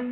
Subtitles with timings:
[0.00, 0.06] Вы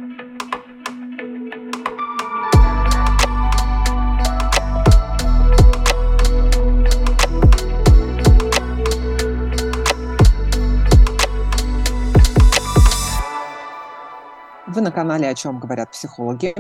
[14.82, 16.54] на канале «О чем говорят психологи».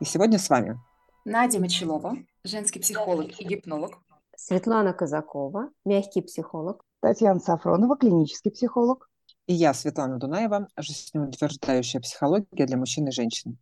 [0.00, 0.80] И сегодня с вами
[1.24, 3.92] Надя Мочелова, женский психолог и гипнолог.
[4.36, 6.82] Светлана Казакова, мягкий психолог.
[7.00, 9.08] Татьяна Сафронова, клинический психолог.
[9.46, 13.58] И я, Светлана Дунаева, жизнеутверждающая психология для мужчин и женщин.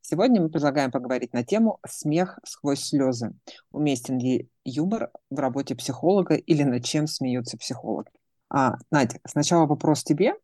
[0.00, 3.34] Сегодня мы предлагаем поговорить на тему «Смех сквозь слезы».
[3.72, 8.10] Уместен ли юмор в работе психолога или над чем смеются психологи?
[8.48, 10.34] А, Надя, сначала вопрос тебе.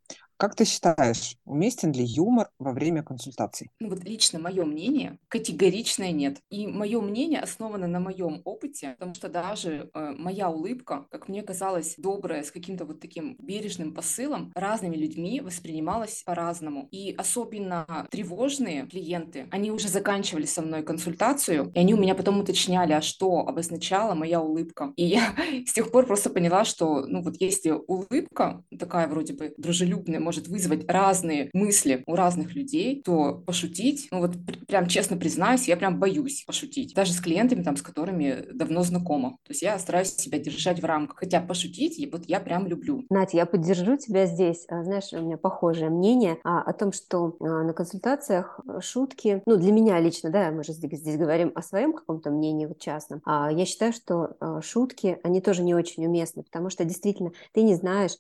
[0.43, 3.71] Как ты считаешь, уместен ли юмор во время консультаций?
[3.79, 6.39] Ну вот лично мое мнение категоричное нет.
[6.51, 11.43] И мое мнение основано на моем опыте, потому что даже э, моя улыбка, как мне
[11.43, 16.89] казалось, добрая, с каким-то вот таким бережным посылом, разными людьми воспринималась по-разному.
[16.91, 22.41] И особенно тревожные клиенты, они уже заканчивали со мной консультацию, и они у меня потом
[22.41, 24.93] уточняли, а что обозначала моя улыбка.
[24.97, 25.37] И я
[25.69, 30.49] с тех пор просто поняла, что, ну вот если улыбка такая вроде бы дружелюбная, может
[30.49, 34.33] вызвать разные мысли у разных людей, то пошутить, ну вот
[34.67, 36.95] прям честно признаюсь, я прям боюсь пошутить.
[36.95, 39.33] Даже с клиентами, там, с которыми давно знакома.
[39.45, 41.19] То есть я стараюсь себя держать в рамках.
[41.19, 43.05] Хотя пошутить, вот я прям люблю.
[43.11, 44.65] Надя, я поддержу тебя здесь.
[44.69, 49.57] А, знаешь, у меня похожее мнение а, о том, что а, на консультациях шутки, ну,
[49.57, 53.67] для меня лично, да, мы же здесь, говорим о своем каком-то мнении вот частном, я
[53.67, 58.13] считаю, что шутки, они тоже не очень уместны, потому что действительно ты не знаешь,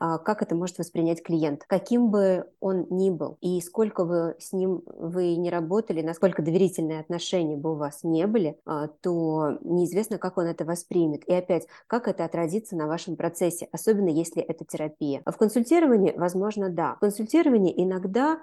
[0.00, 4.82] как это может воспринять клиент, каким бы он ни был, и сколько бы с ним
[4.86, 10.38] вы не работали, насколько доверительные отношения бы у вас не были, а, то неизвестно, как
[10.38, 11.24] он это воспримет.
[11.28, 15.22] И опять, как это отразится на вашем процессе, особенно если это терапия.
[15.24, 16.94] А в консультировании, возможно, да.
[16.96, 18.40] В консультировании иногда,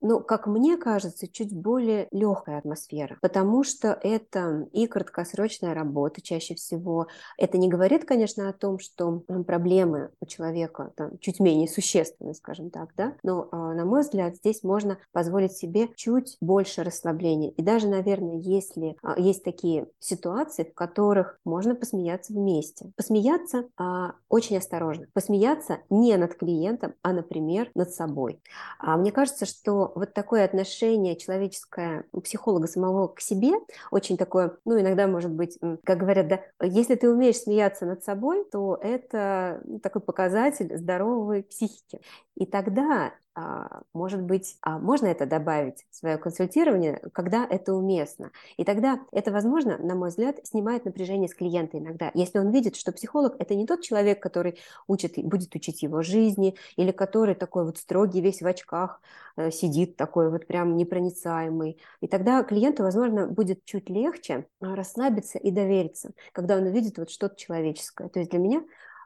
[0.00, 6.54] ну, как мне кажется, чуть более легкая атмосфера, потому что это и краткосрочная работа чаще
[6.54, 7.06] всего.
[7.38, 12.34] Это не говорит, конечно, о том, что проблемы у человека человека там, чуть менее существенны,
[12.34, 17.50] скажем так, да, но, а, на мой взгляд, здесь можно позволить себе чуть больше расслабления.
[17.50, 22.92] И даже, наверное, если а, есть такие ситуации, в которых можно посмеяться вместе.
[22.96, 25.06] Посмеяться а, очень осторожно.
[25.12, 28.40] Посмеяться не над клиентом, а, например, над собой.
[28.78, 33.52] А мне кажется, что вот такое отношение человеческое у психолога самого к себе
[33.90, 38.44] очень такое, ну, иногда может быть, как говорят, да, если ты умеешь смеяться над собой,
[38.50, 42.00] то это ну, такой показатель показатель здоровой психики.
[42.36, 48.30] И тогда а, может быть, а, можно это добавить в свое консультирование, когда это уместно.
[48.56, 52.12] И тогда это, возможно, на мой взгляд, снимает напряжение с клиента иногда.
[52.14, 56.54] Если он видит, что психолог– это не тот человек, который учит, будет учить его жизни,
[56.76, 59.00] или который такой вот строгий, весь в очках,
[59.36, 61.80] э, сидит такой вот прям непроницаемый.
[62.00, 67.34] И тогда клиенту, возможно, будет чуть легче расслабиться и довериться, когда он увидит вот что-то
[67.34, 68.08] человеческое.
[68.08, 68.62] То есть для меня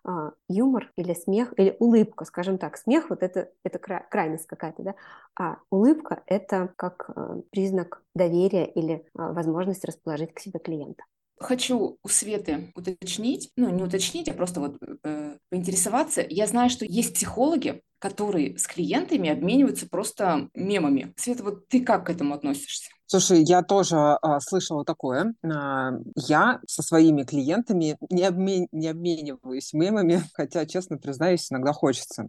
[0.09, 2.79] а, юмор или смех, или улыбка, скажем так.
[2.79, 4.95] Смех вот это, это крайность какая-то, да,
[5.39, 11.05] а улыбка это как а, признак доверия или а, возможность расположить к себе клиента.
[11.39, 16.25] Хочу у Светы уточнить, ну не уточнить, а просто вот э, поинтересоваться.
[16.27, 21.13] Я знаю, что есть психологи, которые с клиентами обмениваются просто мемами.
[21.17, 22.91] Света, вот ты как к этому относишься?
[23.11, 25.35] Слушай, я тоже а, слышала такое.
[25.43, 32.29] А, я со своими клиентами не, обмен, не обмениваюсь мемами, хотя, честно признаюсь, иногда хочется.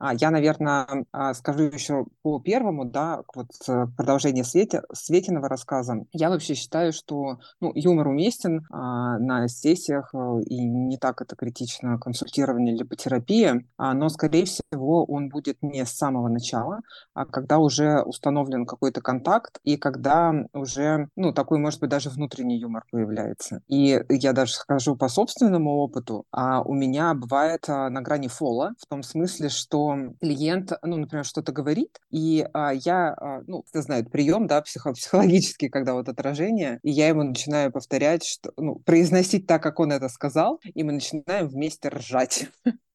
[0.00, 6.04] А, я, наверное, а, скажу еще по первому, да, вот э, продолжение Свете, Светиного рассказа.
[6.10, 11.36] Я вообще считаю, что ну, юмор уместен а, на сессиях, э, и не так это
[11.36, 16.80] критично консультирование либо терапия, а, но, скорее всего, он будет не с самого начала,
[17.14, 22.58] а когда уже установлен какой-то контакт, и когда уже, ну, такой, может быть, даже внутренний
[22.58, 23.62] юмор появляется.
[23.68, 28.74] И я даже скажу по собственному опыту, а у меня бывает а, на грани фола,
[28.78, 33.82] в том смысле, что клиент, ну, например, что-то говорит, и а, я, а, ну, кто
[33.82, 38.76] знает, прием, да, психо психологический, когда вот отражение, и я ему начинаю повторять, что, ну,
[38.76, 42.48] произносить так, как он это сказал, и мы начинаем вместе ржать.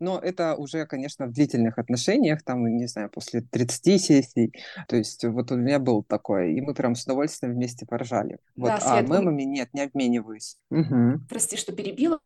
[0.00, 4.52] Но это уже, конечно, в длительных отношениях, там, не знаю, после 30 сессий.
[4.88, 8.38] То есть вот у меня был такое, и мы прям с удовольствием вместе поржали.
[8.56, 8.68] Вот.
[8.68, 10.56] Да, а Свет, мемами нет, не обмениваюсь.
[10.70, 11.26] Угу.
[11.28, 12.18] Прости, что перебила.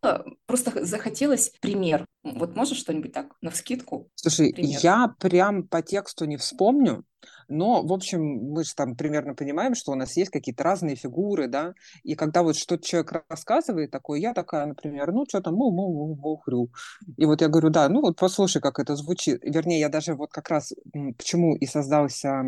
[0.47, 2.07] Просто захотелось пример.
[2.23, 4.11] Вот можешь что-нибудь так на вскидку?
[4.15, 7.05] Слушай, я прям по тексту не вспомню,
[7.49, 11.49] но, в общем, мы же там примерно понимаем, что у нас есть какие-то разные фигуры,
[11.49, 15.71] да, и когда вот что-то человек рассказывает такое, я такая, например, ну, что там, му
[15.71, 16.71] му му му хрю
[17.17, 19.41] И вот я говорю, да, ну, вот послушай, как это звучит.
[19.43, 20.73] Вернее, я даже вот как раз
[21.17, 22.45] почему и создался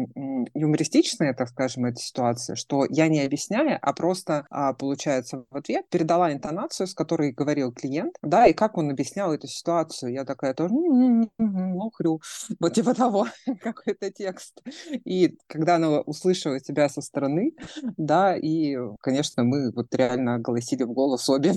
[0.54, 5.88] юмористичная, так скажем, эта ситуация, что я не объясняя, а просто, а, получается, в ответ
[5.88, 10.12] передала интонацию, с которой говорил клиент, да, и как он объяснял эту ситуацию.
[10.12, 12.20] Я такая тоже, ну, хрю.
[12.58, 13.26] Вот типа того,
[13.62, 14.62] какой-то текст.
[15.04, 17.54] И когда она услышала тебя со стороны,
[17.96, 21.54] да, и, конечно, мы вот реально голосили в голос обе.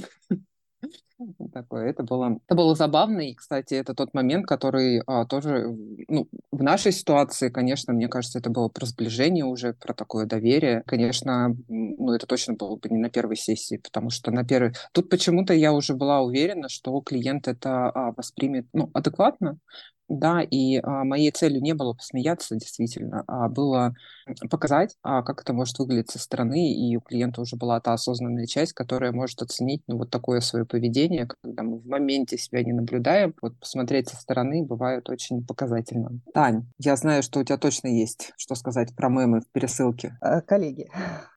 [1.53, 5.73] Такое, это было, это было забавно, и, кстати, это тот момент, который а, тоже,
[6.07, 10.83] ну, в нашей ситуации, конечно, мне кажется, это было про сближение уже, про такое доверие.
[10.85, 14.73] Конечно, ну, это точно было бы не на первой сессии, потому что на первой...
[14.91, 19.59] Тут почему-то я уже была уверена, что клиент это а, воспримет, ну, адекватно,
[20.19, 23.95] да, и а, моей целью не было посмеяться, действительно, а было
[24.49, 28.45] показать, а, как это может выглядеть со стороны, и у клиента уже была та осознанная
[28.45, 32.73] часть, которая может оценить, ну, вот такое свое поведение, когда мы в моменте себя не
[32.73, 36.19] наблюдаем, вот посмотреть со стороны бывает очень показательно.
[36.33, 40.17] Тань, я знаю, что у тебя точно есть что сказать про мемы в пересылке.
[40.21, 40.89] Э, коллеги,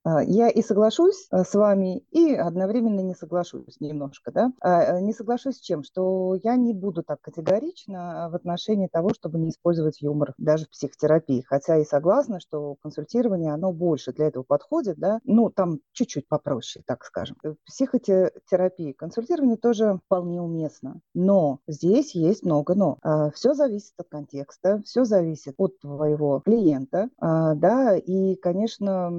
[0.05, 4.53] а, я и соглашусь э, с вами, и одновременно не соглашусь немножко, да.
[4.61, 5.83] А, э, не соглашусь с чем?
[5.83, 10.67] Что я не буду так категорично в отношении отношении того, чтобы не использовать юмор даже
[10.67, 11.45] в психотерапии.
[11.47, 16.83] Хотя и согласна, что консультирование, оно больше для этого подходит, да, ну, там чуть-чуть попроще,
[16.87, 17.37] так скажем.
[17.43, 21.01] В психотерапии консультирование тоже вполне уместно.
[21.15, 22.99] Но здесь есть много но.
[23.03, 29.13] А, все зависит от контекста, все зависит от твоего клиента, а, да, и, конечно,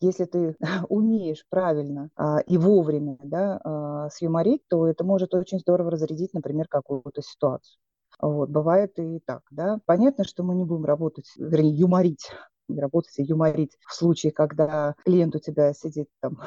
[0.00, 0.56] если ты
[0.88, 7.22] умеешь правильно а, и вовремя, да, съюморить, то это может очень здорово разрядить, например, какую-то
[7.22, 7.78] ситуацию.
[8.22, 9.78] Вот, бывает и так, да.
[9.86, 12.30] Понятно, что мы не будем работать, вернее, юморить,
[12.68, 16.38] работать, а юморить в случае, когда клиент у тебя сидит там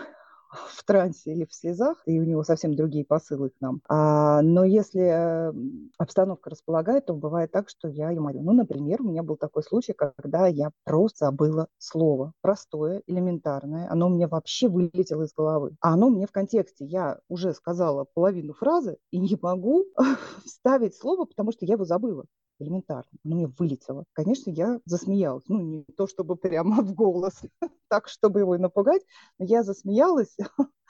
[0.54, 3.82] в трансе или в слезах, и у него совсем другие посылы к нам.
[3.90, 5.52] А, но если
[5.98, 8.42] обстановка располагает, то бывает так, что я юморю.
[8.42, 12.34] Ну, например, у меня был такой случай, когда я просто забыла слово.
[12.42, 13.90] Простое, элементарное.
[13.90, 15.76] Оно у меня вообще вылетело из головы.
[15.82, 16.86] А оно мне в контексте.
[16.86, 19.86] Я уже сказала половину фразы и не могу
[20.46, 22.26] вставить слово, потому что я его забыла
[22.63, 23.12] элементарно.
[23.24, 24.06] Оно мне вылетело.
[24.13, 25.44] Конечно, я засмеялась.
[25.48, 27.42] Ну, не то чтобы прямо в голос,
[27.89, 29.04] так, чтобы его напугать,
[29.38, 30.36] но я засмеялась,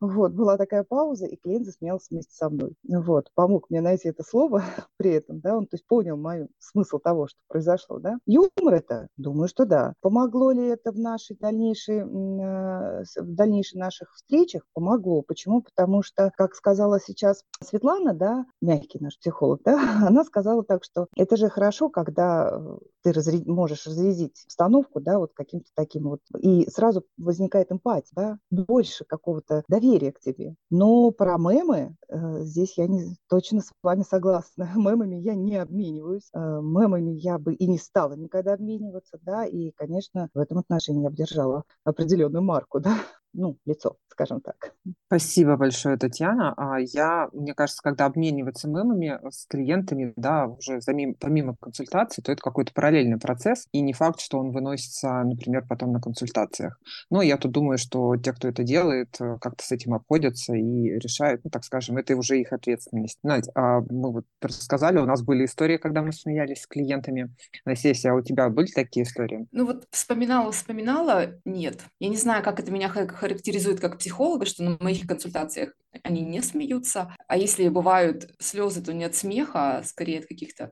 [0.00, 2.74] Вот, была такая пауза, и клиент засмеялся вместе со мной.
[2.88, 4.62] Вот, помог мне найти это слово
[4.96, 8.18] при этом, да, он, то есть понял мой смысл того, что произошло, да.
[8.26, 9.08] Юмор это?
[9.16, 9.94] Думаю, что да.
[10.00, 14.62] Помогло ли это в нашей дальнейшей, э, в дальнейших наших встречах?
[14.72, 15.22] Помогло.
[15.22, 15.62] Почему?
[15.62, 21.08] Потому что, как сказала сейчас Светлана, да, мягкий наш психолог, да, она сказала так, что
[21.16, 23.46] это же хорошо, когда э, ты разряд...
[23.46, 29.49] можешь разрядить обстановку, да, вот каким-то таким вот, и сразу возникает эмпатия, да, больше какого-то
[29.68, 30.54] доверия к тебе.
[30.70, 34.70] Но про мемы э, здесь я не точно с вами согласна.
[34.76, 39.70] Мемами я не обмениваюсь, э, мемами я бы и не стала никогда обмениваться, да, и,
[39.72, 42.96] конечно, в этом отношении я бы держала определенную марку, да,
[43.32, 44.74] ну, лицо, скажем так.
[45.06, 46.54] Спасибо большое, Татьяна.
[46.56, 50.80] А я, мне кажется, когда обмениваться мемами с клиентами, да, уже
[51.18, 55.92] помимо консультации, то это какой-то параллельный процесс, и не факт, что он выносится, например, потом
[55.92, 56.78] на консультациях.
[57.10, 60.98] Но я тут думаю, что те, кто это делает, э, как-то с этим обходятся и
[60.98, 63.18] решают, ну, так скажем, это уже их ответственность.
[63.22, 67.34] Надь, а мы вот рассказали, у нас были истории, когда мы смеялись с клиентами
[67.64, 69.46] на сессии, а у тебя были такие истории?
[69.52, 71.80] Ну вот вспоминала, вспоминала, нет.
[71.98, 72.88] Я не знаю, как это меня
[73.20, 77.14] характеризует как психолога, что на моих консультациях они не смеются.
[77.28, 80.70] А если бывают слезы, то не от смеха, а скорее от каких-то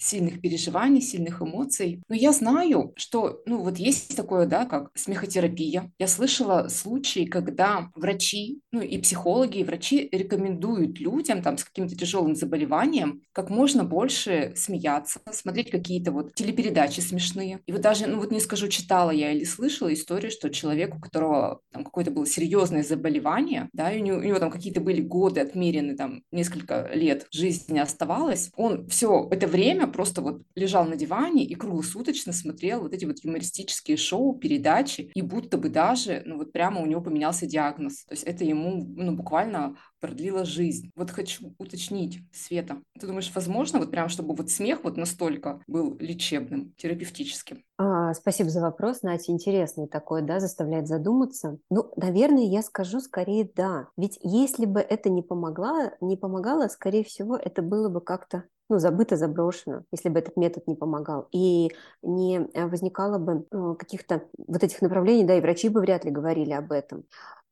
[0.00, 2.02] сильных переживаний, сильных эмоций.
[2.08, 5.92] Но я знаю, что, ну, вот есть такое, да, как смехотерапия.
[5.98, 11.96] Я слышала случаи, когда врачи, ну, и психологи, и врачи рекомендуют людям там с каким-то
[11.96, 17.60] тяжелым заболеванием как можно больше смеяться, смотреть какие-то вот телепередачи смешные.
[17.66, 21.00] И вот даже, ну, вот не скажу, читала я или слышала историю, что человек, у
[21.00, 25.02] которого там какое-то было серьезное заболевание, да, и у него, у него там какие-то были
[25.02, 30.96] годы отмерены, там, несколько лет жизни оставалось, он все это время просто вот лежал на
[30.96, 36.38] диване и круглосуточно смотрел вот эти вот юмористические шоу, передачи, и будто бы даже, ну
[36.38, 38.04] вот прямо у него поменялся диагноз.
[38.04, 40.90] То есть это ему, ну, буквально продлило жизнь.
[40.96, 45.96] Вот хочу уточнить, Света, ты думаешь, возможно, вот прям, чтобы вот смех вот настолько был
[45.98, 47.62] лечебным, терапевтическим?
[47.78, 49.32] А, спасибо за вопрос, Настя.
[49.32, 51.58] Интересный такой, да, заставляет задуматься.
[51.70, 53.88] Ну, наверное, я скажу скорее да.
[53.96, 58.78] Ведь если бы это не помогло, не помогало, скорее всего, это было бы как-то ну,
[58.78, 61.28] забыто, заброшено, если бы этот метод не помогал.
[61.32, 61.70] И
[62.02, 66.10] не э, возникало бы э, каких-то вот этих направлений, да, и врачи бы вряд ли
[66.10, 67.04] говорили об этом.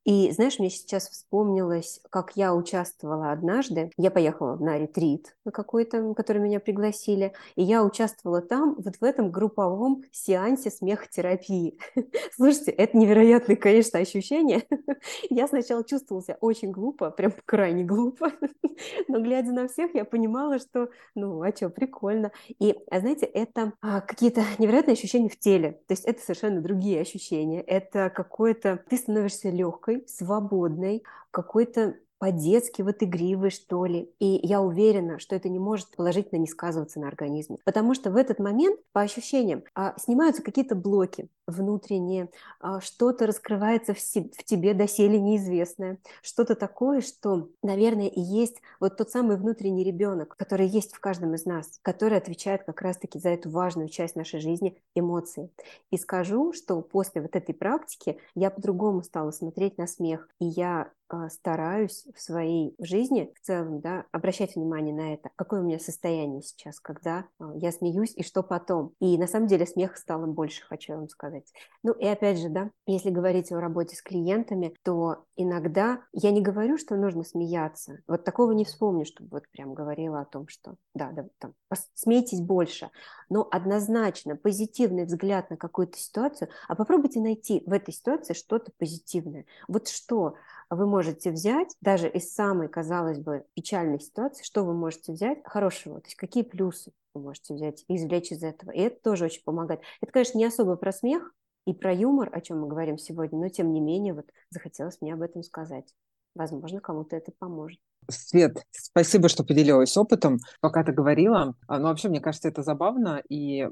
[0.08, 3.90] И знаешь, мне сейчас вспомнилось, как я участвовала однажды.
[3.98, 9.04] Я поехала на ретрит на какой-то, который меня пригласили, и я участвовала там, вот в
[9.04, 11.78] этом групповом сеансе смехотерапии.
[12.34, 14.62] Слушайте, это невероятное, конечно, ощущение.
[15.30, 18.32] Я сначала чувствовала себя очень глупо, прям крайне глупо,
[19.08, 22.32] но глядя на всех, я понимала, что, ну, а что, прикольно.
[22.58, 25.80] И, а знаете, это а, какие-то невероятные ощущения в теле.
[25.86, 27.60] То есть это совершенно другие ощущения.
[27.60, 28.82] Это какое-то...
[28.88, 34.10] Ты становишься легкой, свободной, какой-то по-детски вот игривый, что ли.
[34.18, 37.58] И я уверена, что это не может положительно не сказываться на организме.
[37.64, 43.94] Потому что в этот момент, по ощущениям, а, снимаются какие-то блоки внутренние, а, что-то раскрывается
[43.94, 49.84] в, в тебе доселе неизвестное, что-то такое, что, наверное, и есть вот тот самый внутренний
[49.84, 54.16] ребенок, который есть в каждом из нас, который отвечает как раз-таки за эту важную часть
[54.16, 55.50] нашей жизни– эмоции.
[55.90, 60.90] И скажу, что после вот этой практики я по-другому стала смотреть на смех, и я
[61.30, 66.42] стараюсь в своей жизни в целом да, обращать внимание на это, какое у меня состояние
[66.42, 68.92] сейчас, когда а, я смеюсь и что потом.
[69.00, 71.52] И на самом деле смех стало больше, хочу вам сказать.
[71.82, 76.42] Ну и опять же, да, если говорить о работе с клиентами, то иногда я не
[76.42, 77.98] говорю, что нужно смеяться.
[78.06, 81.54] Вот такого не вспомню, чтобы вот прям говорила о том, что да, да, там,
[81.94, 82.90] смейтесь больше.
[83.30, 89.46] Но однозначно позитивный взгляд на какую-то ситуацию, а попробуйте найти в этой ситуации что-то позитивное.
[89.68, 90.34] Вот что
[90.70, 96.00] вы можете взять, даже из самой, казалось бы, печальной ситуации, что вы можете взять хорошего,
[96.00, 98.70] то есть какие плюсы вы можете взять и извлечь из этого.
[98.70, 99.80] И это тоже очень помогает.
[100.00, 101.34] Это, конечно, не особо про смех
[101.66, 105.14] и про юмор, о чем мы говорим сегодня, но тем не менее вот захотелось мне
[105.14, 105.94] об этом сказать.
[106.38, 107.80] Возможно, кому-то это поможет.
[108.08, 111.56] Свет, спасибо, что поделилась опытом, пока ты говорила.
[111.66, 113.66] А, ну, вообще, мне кажется, это забавно и,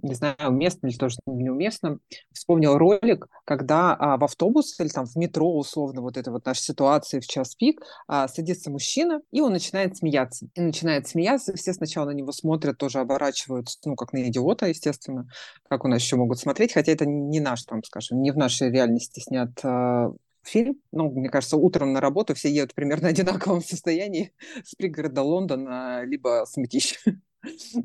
[0.00, 1.98] не знаю, уместно или тоже неуместно.
[2.32, 6.62] Вспомнил ролик, когда а, в автобус или там в метро, условно, вот это вот наша
[6.62, 10.46] ситуация в час пик, а, садится мужчина, и он начинает смеяться.
[10.54, 15.28] И начинает смеяться, все сначала на него смотрят, тоже оборачиваются, ну, как на идиота, естественно,
[15.68, 18.70] как у нас еще могут смотреть, хотя это не наш, там, скажем, не в нашей
[18.70, 20.12] реальности снят а,
[20.46, 20.80] фильм.
[20.92, 24.32] Ну, мне кажется, утром на работу все едут примерно одинаковом состоянии
[24.64, 26.98] с пригорода Лондона, либо с Мытищ.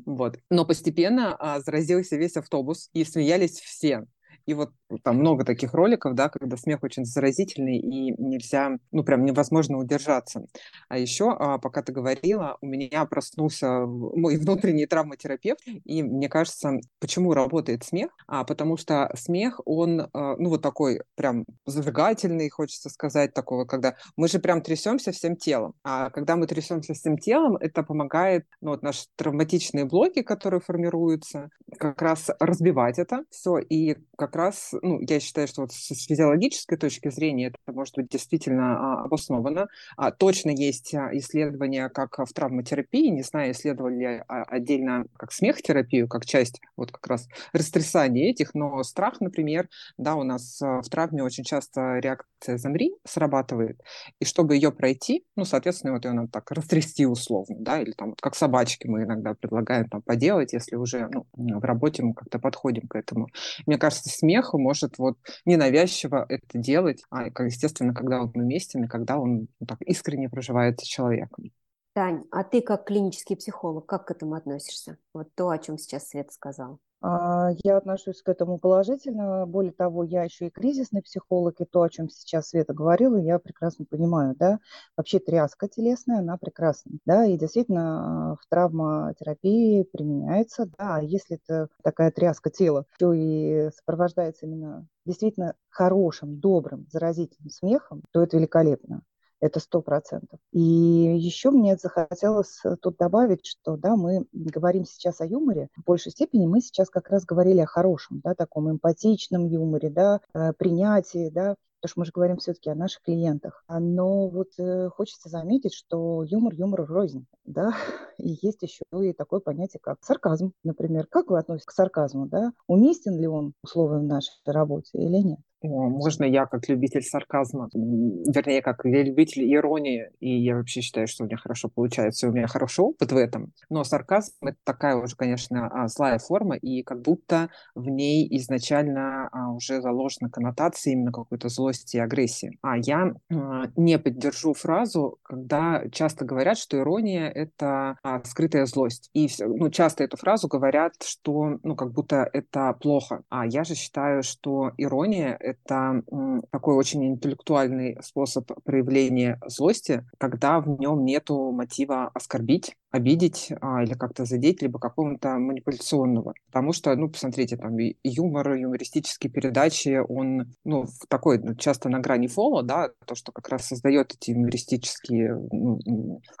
[0.06, 0.38] Вот.
[0.48, 4.06] Но постепенно а, заразился весь автобус, и смеялись все.
[4.50, 4.72] И вот
[5.04, 10.44] там много таких роликов, да, когда смех очень заразительный и нельзя, ну, прям невозможно удержаться.
[10.88, 16.80] А еще, а, пока ты говорила, у меня проснулся мой внутренний травматерапевт, и мне кажется,
[16.98, 18.10] почему работает смех?
[18.26, 23.94] А, потому что смех, он, а, ну, вот такой прям зажигательный, хочется сказать, такого, когда
[24.16, 25.74] мы же прям трясемся всем телом.
[25.84, 31.50] А когда мы трясемся всем телом, это помогает, ну, вот наши травматичные блоки, которые формируются,
[31.78, 34.39] как раз разбивать это все, и как раз,
[34.82, 39.68] ну, я считаю, что вот с физиологической точки зрения это может быть действительно а, обосновано.
[39.96, 46.08] А, точно есть а, исследования, как в травматерапии, не знаю, исследовали ли отдельно как смехотерапию,
[46.08, 51.22] как часть вот как раз растрясания этих, но страх, например, да, у нас в травме
[51.22, 53.80] очень часто реакция «замри» срабатывает,
[54.20, 58.10] и чтобы ее пройти, ну, соответственно, вот ее надо так растрясти условно, да, или там
[58.10, 61.26] вот как собачки мы иногда предлагаем там поделать, если уже ну,
[61.58, 63.28] в работе мы как-то подходим к этому.
[63.66, 69.18] Мне кажется, смех может вот ненавязчиво это делать, а, естественно, когда он уместен и когда
[69.18, 71.50] он ну, так искренне проживается человеком.
[71.92, 74.98] Тань, а ты как клинический психолог, как к этому относишься?
[75.12, 76.78] Вот то, о чем сейчас Света сказал.
[77.02, 79.46] А, я отношусь к этому положительно.
[79.46, 83.38] Более того, я еще и кризисный психолог, и то, о чем сейчас Света говорила, я
[83.38, 84.58] прекрасно понимаю, да.
[84.96, 91.68] Вообще тряска телесная, она прекрасна, да, и действительно в травматерапии применяется, да, а если это
[91.82, 99.02] такая тряска тела, то и сопровождается именно действительно хорошим, добрым, заразительным смехом, то это великолепно
[99.40, 100.38] это сто процентов.
[100.52, 105.84] И еще мне захотелось э, тут добавить, что, да, мы говорим сейчас о юморе, в
[105.84, 110.20] большей степени мы сейчас как раз говорили о хорошем, да, таком эмпатичном юморе, да,
[110.58, 113.64] принятии, да, потому что мы же говорим все-таки о наших клиентах.
[113.66, 117.72] А, но вот э, хочется заметить, что юмор юмор рознь, да,
[118.18, 121.06] и есть еще и такое понятие, как сарказм, например.
[121.06, 122.52] Как вы относитесь к сарказму, да?
[122.66, 125.40] Уместен ли он условно в нашей работе или нет?
[125.62, 131.26] Можно я как любитель сарказма, вернее, как любитель иронии, и я вообще считаю, что у
[131.26, 133.52] меня хорошо получается, у меня хороший опыт в этом.
[133.68, 139.28] Но сарказм— это такая уже, конечно, а, злая форма, и как будто в ней изначально
[139.28, 142.58] а, уже заложена коннотация именно какой-то злости и агрессии.
[142.62, 149.10] А я а, не поддержу фразу, когда часто говорят, что ирония— это скрытая злость.
[149.12, 153.22] И ну, часто эту фразу говорят, что ну, как будто это плохо.
[153.28, 156.02] А я же считаю, что ирония— это
[156.50, 163.94] такой очень интеллектуальный способ проявления злости, когда в нем нету мотива оскорбить, обидеть а, или
[163.94, 166.34] как-то задеть, либо какого-то манипуляционного.
[166.46, 172.26] Потому что, ну, посмотрите, там юмор, юмористические передачи, он, ну, такой ну, часто на грани
[172.26, 175.78] фола, да, то, что как раз создает эти юмористические, ну,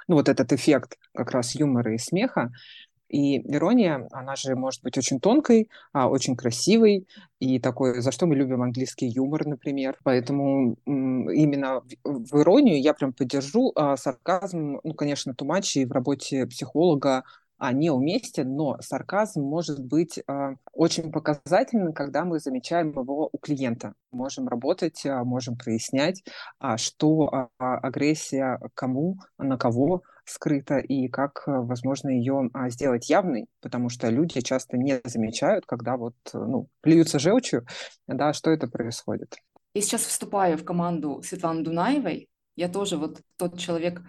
[0.08, 2.50] ну вот этот эффект как раз юмора и смеха,
[3.10, 7.06] и ирония, она же может быть очень тонкой, а, очень красивой,
[7.40, 9.98] и такой, за что мы любим английский юмор, например.
[10.04, 13.72] Поэтому именно в иронию я прям поддержу.
[13.74, 17.24] А сарказм, ну, конечно, тумачи в работе психолога
[17.58, 23.92] а, неуместен, но сарказм может быть а, очень показательным, когда мы замечаем его у клиента.
[24.12, 26.22] Можем работать, а, можем прояснять,
[26.58, 33.88] а, что агрессия кому, на кого скрыта и как возможно ее а, сделать явной, потому
[33.88, 37.66] что люди часто не замечают, когда вот ну, плюются желчью,
[38.06, 39.36] да, что это происходит.
[39.74, 42.28] Я сейчас вступаю в команду Светланы Дунаевой.
[42.56, 44.02] Я тоже вот тот человек,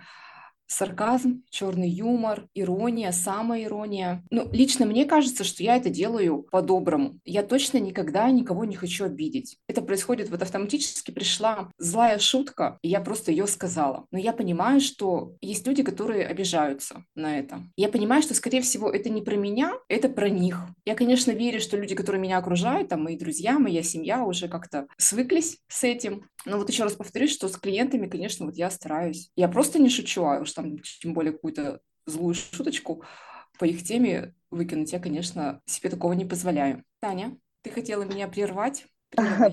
[0.71, 4.23] сарказм, черный юмор, ирония, самоирония.
[4.31, 7.19] Ну, лично мне кажется, что я это делаю по-доброму.
[7.25, 9.57] Я точно никогда никого не хочу обидеть.
[9.67, 14.05] Это происходит вот автоматически пришла злая шутка, и я просто ее сказала.
[14.11, 17.63] Но я понимаю, что есть люди, которые обижаются на это.
[17.75, 20.57] Я понимаю, что, скорее всего, это не про меня, это про них.
[20.85, 24.87] Я, конечно, верю, что люди, которые меня окружают, там мои друзья, моя семья уже как-то
[24.97, 26.29] свыклись с этим.
[26.45, 29.29] Но вот еще раз повторюсь, что с клиентами, конечно, вот я стараюсь.
[29.35, 33.03] Я просто не шучу, а уж там тем более какую-то злую шуточку
[33.59, 36.83] по их теме выкинуть, я, конечно, себе такого не позволяю.
[36.99, 38.85] Таня, ты хотела меня прервать?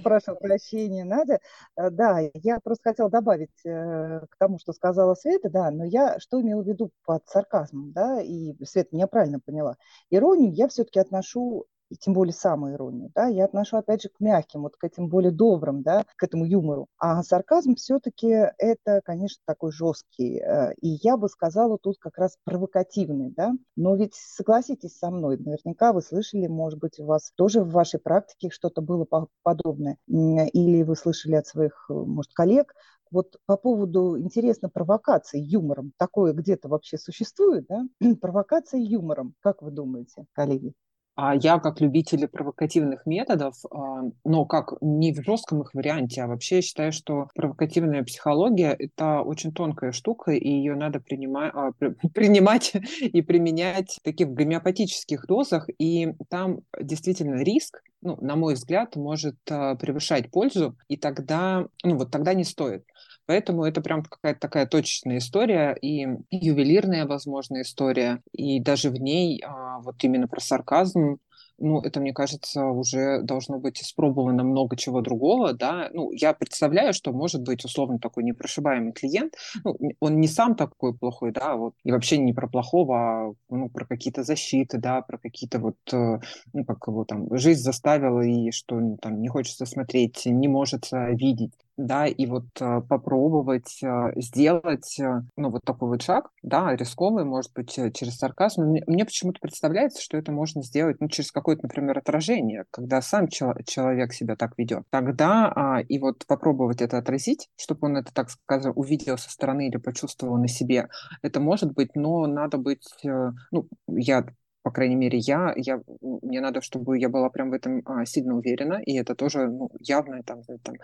[0.05, 1.41] Прошу прощения, Надя.
[1.77, 6.21] Э, да, я просто хотела добавить э, к тому, что сказала Света, да, но я
[6.21, 9.77] что имела в виду под сарказмом, да, и Света меня правильно поняла.
[10.11, 14.63] Иронию я все-таки отношу и тем более самоиронию, да, я отношу, опять же, к мягким,
[14.63, 16.87] вот к этим более добрым, да, к этому юмору.
[16.99, 18.29] А сарказм все-таки
[18.59, 23.97] это, конечно, такой жесткий, э, и я бы сказала тут как раз провокативный, да, но
[23.97, 28.51] ведь согласитесь со мной, наверняка вы слышали, может быть, у вас тоже в вашей практике
[28.51, 29.07] что-то было
[29.43, 32.75] подобное, или вы слышали от своих, может, коллег,
[33.11, 37.85] вот по поводу, интересно, провокации юмором, такое где-то вообще существует, да?
[38.21, 40.75] Провокация юмором, как вы думаете, коллеги?
[41.21, 46.29] А я как любитель провокативных методов, а, но как не в жестком их варианте, а
[46.29, 51.53] вообще считаю, что провокативная психология– это очень тонкая штука, и ее надо принимать,
[52.15, 58.97] принимать и применять в таких гомеопатических дозах, и там действительно риск, ну, на мой взгляд,
[58.97, 62.85] может а, превышать пользу, и тогда, ну, вот тогда не стоит.
[63.27, 68.23] Поэтому это прям какая-то такая точечная история и ювелирная, возможно, история.
[68.33, 71.19] И даже в ней а, вот именно про сарказм
[71.59, 76.93] ну, это, мне кажется, уже должно быть испробовано много чего другого, да, ну, я представляю,
[76.93, 81.75] что может быть условно такой непрошибаемый клиент, ну, он не сам такой плохой, да, вот,
[81.85, 86.21] и вообще не про плохого, а, ну, про какие-то защиты, да, про какие-то вот, э,
[86.53, 90.89] ну, как его там, жизнь заставила, и что ну, там не хочется смотреть, не может
[90.93, 96.75] видеть, да, и вот э, попробовать э, сделать, э, ну, вот такой вот шаг, да,
[96.75, 98.65] рисковый, может быть, через сарказм.
[98.87, 103.55] Мне, почему-то представляется, что это можно сделать, ну, через какое-то, например, отражение, когда сам чел-
[103.65, 104.83] человек себя так ведет.
[104.91, 109.69] Тогда а, и вот попробовать это отразить, чтобы он это, так скажем, увидел со стороны
[109.69, 110.89] или почувствовал на себе,
[111.23, 114.27] это может быть, но надо быть, ну, я
[114.63, 118.37] по крайней мере, я, я, мне надо, чтобы я была прям в этом а, сильно
[118.37, 120.75] уверена, и это тоже ну, явно там, там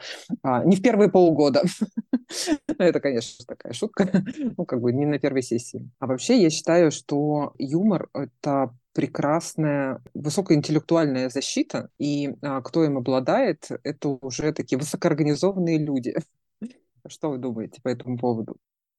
[0.43, 1.63] а, не в первые полгода.
[2.79, 4.25] Это, конечно, такая шутка,
[4.57, 5.91] ну, как бы не на первой сессии.
[5.99, 13.69] А вообще я считаю, что юмор— это прекрасная высокоинтеллектуальная защита, и а, кто им обладает,
[13.83, 16.15] это уже такие высокоорганизованные люди.
[17.07, 18.57] Что вы думаете по этому поводу?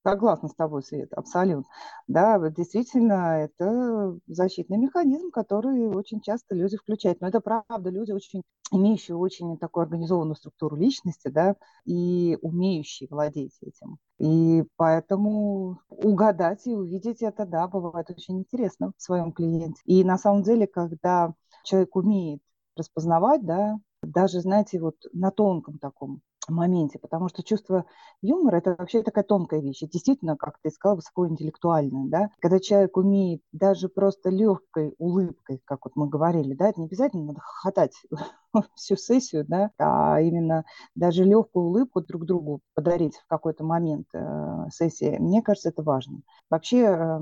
[0.07, 1.65] Согласна с тобой, Свет, абсолютно.
[2.07, 7.21] Да, действительно, это защитный механизм, который очень часто люди включают.
[7.21, 13.57] Но это правда, люди, очень имеющие очень такую организованную структуру личности, да, и умеющие владеть
[13.61, 13.97] этим.
[14.19, 19.81] И поэтому угадать и увидеть это, да, бывает очень интересно в своем клиенте.
[19.85, 22.41] И на самом деле, когда человек умеет
[22.75, 26.21] распознавать, да, даже, знаете, вот на тонком таком
[26.53, 27.85] моменте, потому что чувство
[28.21, 29.79] юмора– это вообще такая тонкая вещь.
[29.81, 32.29] Действительно, как ты сказала, высокоинтеллектуальная, да?
[32.39, 37.25] Когда человек умеет даже просто легкой улыбкой, как вот мы говорили, да, это не обязательно
[37.25, 37.93] надо хохотать
[38.75, 44.67] всю сессию, да, а именно даже легкую улыбку друг другу подарить в какой-то момент э,
[44.71, 46.21] сессии, мне кажется, это важно.
[46.49, 47.19] Вообще, э,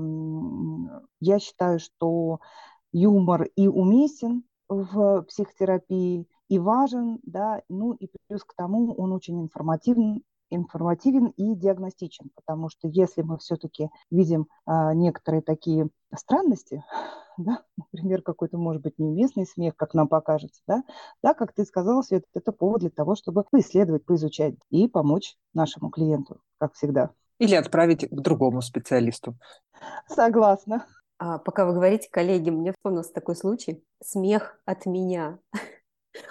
[1.20, 2.40] я считаю, что
[2.92, 9.40] юмор и уместен в психотерапии, и важен, да, ну и плюс к тому он очень
[9.40, 16.84] информативен, информативен и диагностичен, потому что если мы все-таки видим а, некоторые такие странности,
[17.38, 20.82] да, например, какой-то, может быть, неуместный смех, как нам покажется, да,
[21.22, 25.90] да, как ты сказала, Свет, это повод для того, чтобы поисследовать, поизучать и помочь нашему
[25.90, 27.10] клиенту, как всегда.
[27.38, 29.36] Или отправить к другому специалисту.
[30.06, 30.86] Согласна.
[31.18, 33.84] А пока вы говорите, коллеги, мне вспомнился такой случай.
[34.02, 35.38] Смех от меня.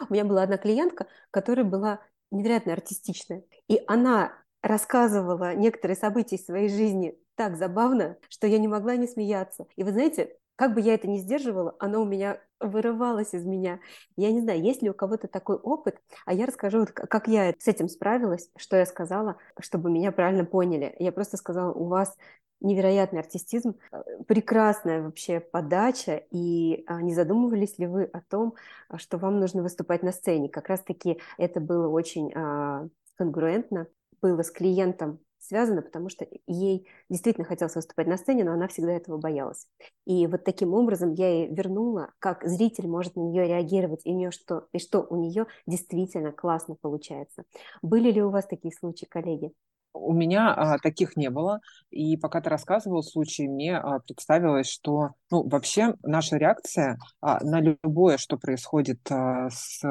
[0.09, 1.99] У меня была одна клиентка, которая была
[2.31, 3.43] невероятно артистичная.
[3.67, 9.07] И она рассказывала некоторые события из своей жизни так забавно, что я не могла не
[9.07, 9.67] смеяться.
[9.75, 13.79] И вы знаете, как бы я это ни сдерживала, оно у меня вырывалось из меня.
[14.15, 17.67] Я не знаю, есть ли у кого-то такой опыт, а я расскажу, как я с
[17.67, 20.95] этим справилась, что я сказала, чтобы меня правильно поняли.
[20.99, 22.15] Я просто сказала, у вас
[22.63, 28.55] невероятный артистизм, э, прекрасная вообще подача, и а, не задумывались ли вы о том,
[28.89, 30.49] а, что вам нужно выступать на сцене?
[30.49, 33.87] Как раз-таки это было очень а, конгруентно,
[34.21, 38.93] было с клиентом связано, потому что ей действительно хотелось выступать на сцене, но она всегда
[38.93, 39.67] этого боялась.
[40.05, 44.15] И вот таким образом я ей вернула, как зритель может на нее реагировать, и, у
[44.15, 47.43] нее что, и что у нее действительно классно получается.
[47.81, 49.51] Были ли у вас такие случаи, коллеги?
[49.93, 55.11] У меня а, таких не было, и пока ты рассказывал случай, мне а, представилось, что
[55.29, 59.81] ну, вообще наша реакция а, на любое, что происходит а, с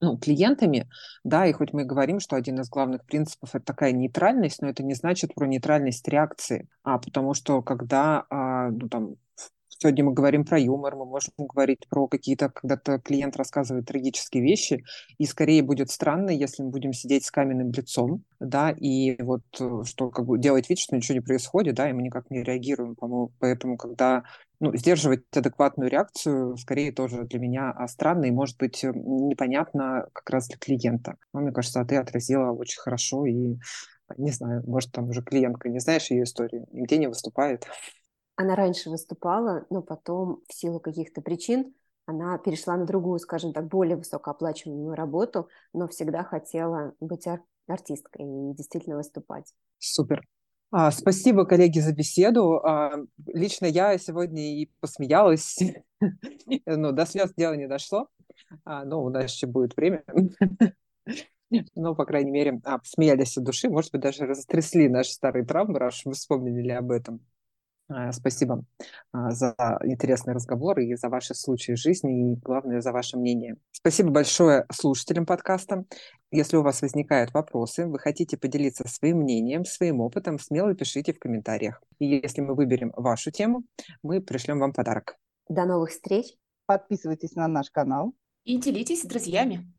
[0.00, 0.88] ну, клиентами,
[1.24, 4.82] да, и хоть мы говорим, что один из главных принципов это такая нейтральность, но это
[4.82, 9.16] не значит про нейтральность реакции, а потому что когда а, ну, там,
[9.78, 14.84] Сегодня мы говорим про юмор, мы можем говорить про какие-то, когда-то клиент рассказывает трагические вещи,
[15.18, 19.82] и скорее будет странно, если мы будем сидеть с каменным лицом, да, и вот э,
[19.84, 22.94] что как бы делать вид, что ничего не происходит, да, и мы никак не реагируем,
[22.94, 24.22] по-моему, поэтому, когда
[24.60, 30.08] ну, сдерживать адекватную реакцию скорее тоже для меня а, странно и, может быть, э, непонятно
[30.14, 31.16] как раз для клиента.
[31.34, 33.58] Но мне кажется, ты отразила очень хорошо и
[34.16, 37.66] не знаю, может, там уже клиентка, не знаешь ее историю, нигде не выступает.
[38.36, 41.74] Она раньше выступала, но потом в силу каких-то причин
[42.06, 48.26] она перешла на другую, скажем так, более высокооплачиваемую работу, но всегда хотела быть ар- артисткой
[48.26, 49.52] и действительно выступать.
[49.78, 50.24] Супер.
[50.70, 52.60] А, спасибо, коллеги, за беседу.
[52.64, 52.92] А,
[53.26, 55.58] лично я сегодня и посмеялась,
[56.66, 58.08] но до слез дело не дошло,
[58.64, 60.04] а, но у нас еще будет время.
[61.76, 66.04] Ну, по крайней мере, посмеялись от души, может быть, даже растрясли наши старые травмы, раз
[66.04, 67.20] мы вспомнили об этом.
[67.88, 68.64] А, спасибо
[69.12, 73.56] а, за интересный разговор и за ваши случаи жизни, и, главное, за ваше мнение.
[73.70, 75.84] Спасибо большое слушателям подкаста.
[76.32, 81.18] Если у вас возникают вопросы, вы хотите поделиться своим мнением, своим опытом, смело пишите в
[81.18, 81.80] комментариях.
[81.98, 83.62] И если мы выберем вашу тему,
[84.02, 85.16] мы пришлем вам подарок.
[85.48, 86.34] До новых встреч!
[86.66, 88.12] Подписывайтесь на наш канал.
[88.42, 89.72] И делитесь с друзьями.